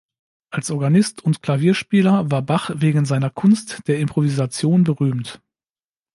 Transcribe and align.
Als 0.49 0.71
Organist 0.71 1.21
und 1.23 1.43
Klavierspieler 1.43 2.31
war 2.31 2.41
Bach 2.41 2.71
wegen 2.73 3.05
seiner 3.05 3.29
Kunst 3.29 3.81
der 3.87 3.99
Improvisation 3.99 4.83
berühmt. 4.83 5.43